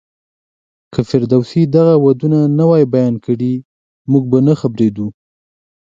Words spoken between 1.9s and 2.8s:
ودونه نه